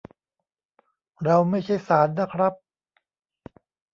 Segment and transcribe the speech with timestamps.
[1.23, 2.53] เราไม่ใช่ศาลนะครับ